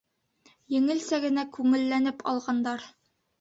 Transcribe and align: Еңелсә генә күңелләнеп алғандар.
Еңелсә 0.75 1.19
генә 1.25 1.43
күңелләнеп 1.59 2.25
алғандар. 2.33 2.89